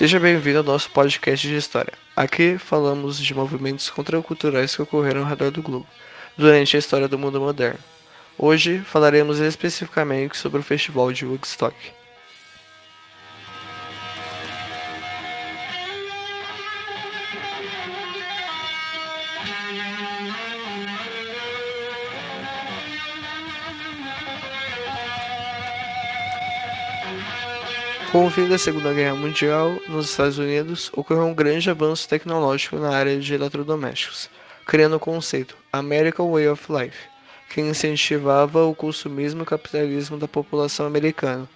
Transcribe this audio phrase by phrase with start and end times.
[0.00, 1.92] Seja bem-vindo ao nosso podcast de história.
[2.16, 5.86] Aqui falamos de movimentos contraculturais que ocorreram ao redor do globo
[6.38, 7.78] durante a história do mundo moderno.
[8.38, 11.76] Hoje falaremos especificamente sobre o Festival de Woodstock.
[28.10, 32.74] Com o fim da Segunda Guerra Mundial, nos Estados Unidos, ocorreu um grande avanço tecnológico
[32.74, 34.28] na área de eletrodomésticos,
[34.66, 36.98] criando o conceito American Way of Life,
[37.48, 41.48] que incentivava o consumismo e capitalismo da população americana.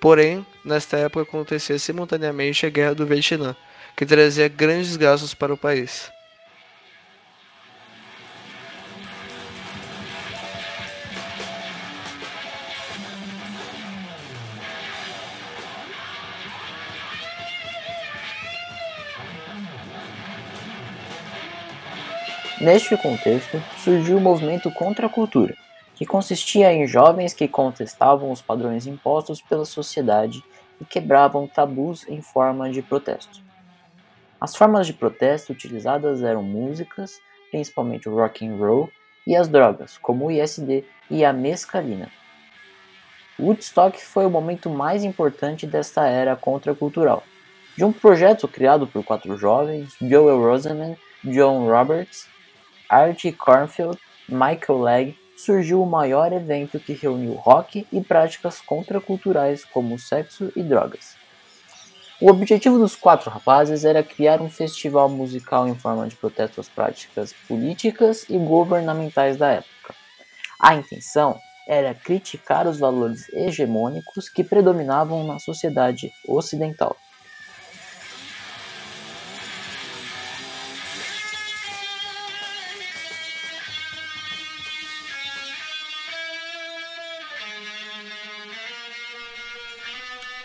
[0.00, 3.54] Porém, nesta época acontecia simultaneamente a Guerra do Vietnã,
[3.94, 6.10] que trazia grandes gastos para o país.
[22.60, 25.54] Neste contexto, surgiu o movimento contra a cultura,
[25.94, 30.42] que consistia em jovens que contestavam os padrões impostos pela sociedade
[30.80, 33.40] e quebravam tabus em forma de protesto.
[34.40, 37.20] As formas de protesto utilizadas eram músicas,
[37.52, 38.90] principalmente o rock and roll,
[39.24, 42.10] e as drogas, como o ISD e a mescalina.
[43.38, 47.22] Woodstock foi o momento mais importante desta era contracultural.
[47.76, 52.26] De um projeto criado por quatro jovens, Joel Rosenman, John Roberts
[52.88, 59.98] Art Cornfield Michael Legg surgiu o maior evento que reuniu rock e práticas contraculturais como
[59.98, 61.16] sexo e drogas.
[62.20, 66.68] O objetivo dos quatro rapazes era criar um festival musical em forma de protesto às
[66.68, 69.94] práticas políticas e governamentais da época.
[70.60, 71.38] A intenção
[71.68, 76.96] era criticar os valores hegemônicos que predominavam na sociedade ocidental.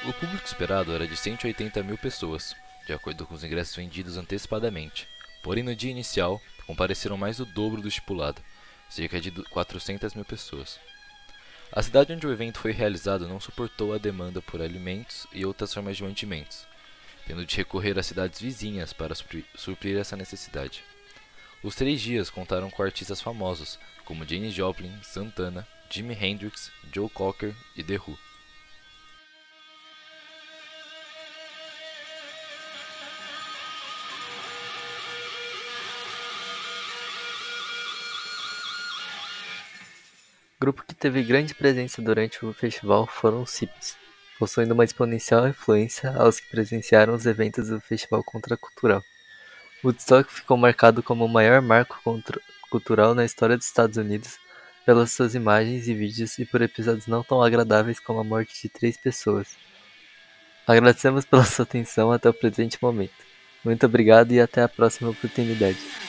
[0.05, 2.53] O público esperado era de 180 mil pessoas,
[2.85, 5.07] de acordo com os ingressos vendidos antecipadamente.
[5.41, 8.41] Porém, no dia inicial, compareceram mais do dobro do estipulado,
[8.89, 10.77] cerca de 400 mil pessoas.
[11.71, 15.73] A cidade onde o evento foi realizado não suportou a demanda por alimentos e outras
[15.73, 16.67] formas de mantimentos,
[17.25, 20.83] tendo de recorrer a cidades vizinhas para suprir essa necessidade.
[21.63, 27.55] Os três dias contaram com artistas famosos, como Janis Joplin, Santana, Jimi Hendrix, Joe Cocker
[27.73, 28.32] e The Who.
[40.63, 43.97] Grupo que teve grande presença durante o festival foram os hippies,
[44.40, 49.03] possuindo uma exponencial influência aos que presenciaram os eventos do festival contracultural.
[49.84, 52.00] Woodstock ficou marcado como o maior marco
[52.69, 54.40] cultural na história dos Estados Unidos
[54.85, 58.69] pelas suas imagens e vídeos e por episódios não tão agradáveis como a morte de
[58.69, 59.57] três pessoas.
[60.66, 63.12] Agradecemos pela sua atenção até o presente momento.
[63.66, 66.02] Muito obrigado e até a próxima oportunidade.